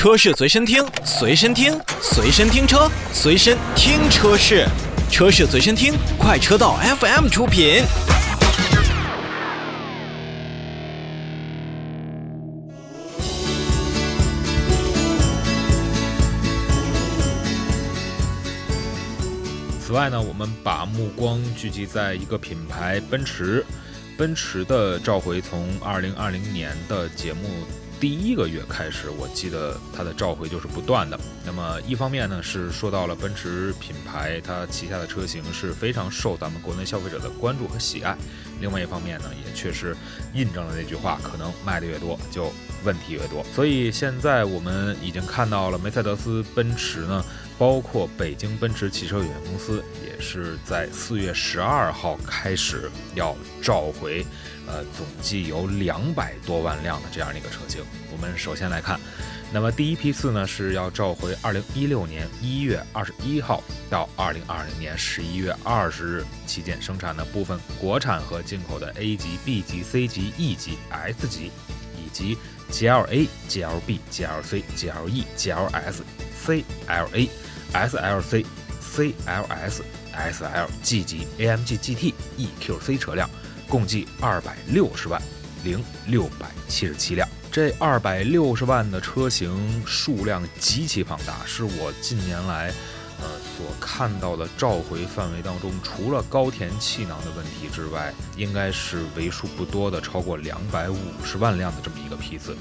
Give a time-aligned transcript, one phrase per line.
[0.00, 4.66] 车市随身听，随身听，随身听车，随身听车市，
[5.10, 7.82] 车市随身听，快车道 FM 出品。
[19.82, 23.62] 此外呢，我们把目光聚集在一个品牌奔驰，
[24.16, 27.42] 奔驰的召回从二零二零年的节目。
[28.00, 31.20] 第一个月开始，我记得它的召回就是不断的。
[31.44, 38.16] 那么一方面呢，是说到了奔驰品牌，它旗下的车型是非常受咱们国内消费者的关注和喜爱。
[38.58, 39.94] 另外一方面呢，也确实
[40.32, 42.50] 印证了那句话，可能卖的越多，就
[42.84, 43.44] 问题越多。
[43.54, 47.22] 所以现在我们已经看到了梅赛德斯奔驰呢，
[47.60, 54.24] 包括北京奔驰汽车有限公司，也是在四月十二号开始要召回。
[54.66, 57.84] 呃，总计有两百多万辆的这样的一个车型。
[58.10, 58.98] 我们首先来看，
[59.52, 71.50] 那么第一批次呢是要召回二零一六年一月二十一号到二零二零年十一月二十日期间生产的部分国产和进口的 A 级、B 级、C 级、E 级、S 级
[71.94, 72.38] 以及
[72.70, 75.96] GLA、GLB、GLC、GLE、GLS、
[76.42, 77.28] CLA、
[77.72, 78.44] SLC、
[78.82, 79.80] CLS、
[80.14, 83.28] SL、G 级、AMG GT、EQC 车辆。
[83.68, 85.22] 共计二百六十万
[85.62, 92.72] 零六百七十七辆，这二百六十万的车型数量极其庞大，是我近年来
[93.20, 102.56] 呃所看到的召回范围当中，除了高田气囊的问题之外，应该是为数不多的超过两百五十万辆的这么一个批次。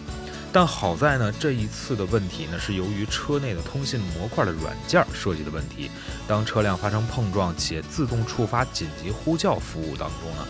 [0.52, 5.92] 但好在呢，这一次的问题呢是由于车内的通信模块的软件设计的问题，
[6.28, 10.48] 当车辆发生碰撞且自动触发紧急呼叫服务当中呢。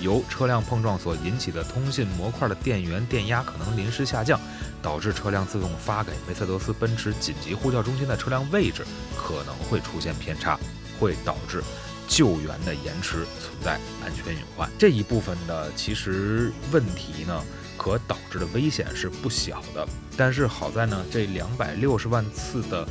[0.00, 4.40] 由车辆碰撞所引起的通信模块的电源电压可能临时下降，
[4.82, 8.84] 导致车辆自动发给梅赛德斯奔驰紧急呼叫中心的车辆位置
[9.16, 10.58] 可能会出现偏差，
[10.98, 11.62] 会导致
[12.08, 14.68] 救援的延迟，存在安全隐患。
[14.76, 17.40] 这一部分的其实问题呢，
[17.82, 19.86] 可导致的危险是不小的。
[20.16, 22.86] 但是好在呢，这两百六十万次的。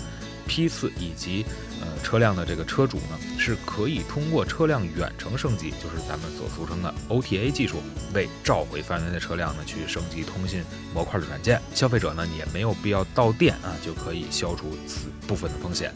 [0.47, 1.45] 批次以及
[1.81, 7.81] 呃车辆的这个车主呢，是可以通过车辆远程升级，就是咱们所俗称的 OTA 技术，
[8.13, 11.61] 为召回范围内的车辆呢去升级通信模块的软件。
[11.73, 15.93] 消费者呢也没有必要到店啊，就可以消除此部分的风险。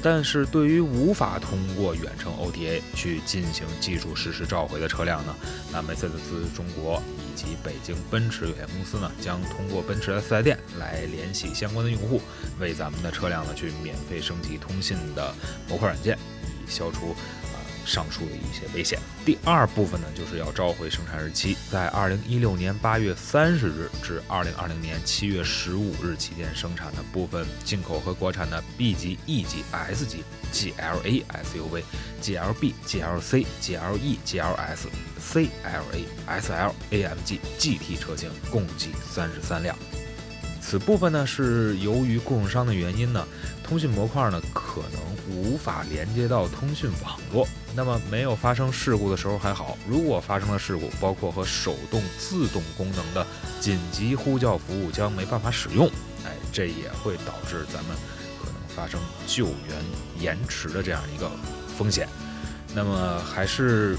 [0.00, 5.34] 但是对于无法通过远程 OTA 去进行技术实时召回的车辆呢，
[5.72, 7.38] 那梅赛德斯中国以。
[7.38, 12.20] 及北京奔驰有限公司呢，将通过奔驰的四 S 店来联系相关的用户，
[12.58, 15.34] 为咱们的车辆呢去免费升级通信的
[15.68, 17.58] 模块软件，以消除啊。
[17.88, 18.98] 上述的一些危险。
[19.24, 31.82] 第二部分呢，就是要召回生产日期，在二零一六年八月三十日至二零二零年七月十五日期间生产的部分进口和国产的 B 级、E 级、S 级、GLA SUV、
[32.20, 34.80] GLB、GLC、GLE、GLS、
[35.18, 39.74] CLA、SL、AMG GT 车型共计三十三辆。
[40.70, 43.26] 此部分呢，是由于供应商的原因呢，
[43.64, 47.48] 通讯模块呢可能无法连接到通讯网络。
[47.74, 53.26] 那么没有发生事故的时候还好，如果发生了事故，包括和手动、自动功能的
[53.58, 55.86] 紧急呼叫服务将没办法使用，
[56.26, 57.96] 哎，这也会导致咱们
[58.38, 59.82] 可能发生救援
[60.20, 61.30] 延迟的这样一个
[61.78, 62.06] 风险。
[62.74, 63.96] 那么还是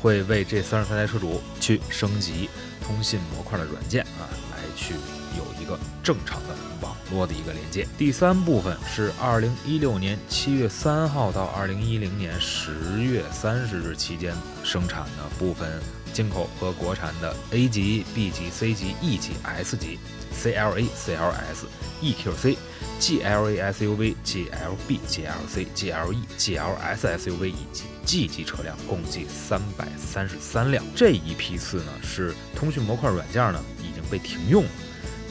[0.00, 2.48] 会为这三十三台车主去升级
[2.80, 4.94] 通信模块的软件啊，来去。
[5.36, 7.86] 有一个正常的网络的一个连接。
[7.98, 15.80] 第三部分是二零一六年七月三号到二零一零年十月三十日期间生产的部分
[16.12, 19.98] 进口和国产的 A 级、B 级、C 级、E 级、S 级、
[20.34, 21.66] CLA、CLS、
[22.02, 22.56] EQC、
[22.98, 30.82] GLA SUV、GLB、GLC、GLE、GLS SUV 以及 G 级车辆共计三百三十三辆。
[30.94, 34.70] 这一批次呢，是通讯模块软件呢已经被停用了。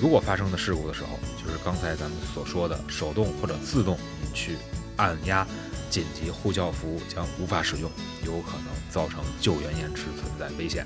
[0.06, 3.98] 如果发生的事故的时候，就是刚才咱们所说的手动或者自动
[4.36, 4.56] 去
[4.98, 5.48] 按压
[5.90, 7.90] 紧急呼叫服务将无法使用，
[8.24, 10.86] 有可能造成救援延迟，存在危险。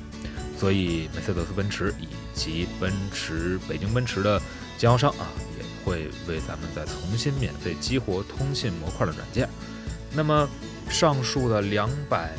[0.57, 4.39] 所以梅赛德斯奔驰以及奔驰北京奔驰的
[4.77, 5.27] 经销商啊，
[5.57, 9.49] 也会为咱们再重新免费激活通信模块的软件。
[10.13, 10.47] 那么
[10.89, 12.37] 上述的两百。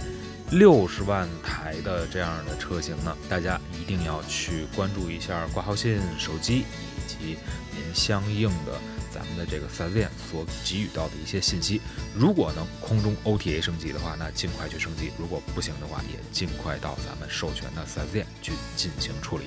[0.51, 7.39] 六十万台的这样的车型呢，大家一定要去关注一下挂号信、手机以及
[7.73, 8.73] 您相应的
[9.13, 11.81] 咱们的这个四 S 店所给予到的一些信息。
[12.17, 19.45] 如果能空中 OTA 升级的话，那尽快去升级；如果不行的话，也尽快到咱们授权的四 S 店去进行处理。